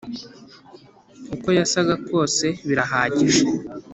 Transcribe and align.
uko 1.35 1.47
yasaga 1.59 1.93
kose 2.07 2.45
birahagije, 2.67 3.45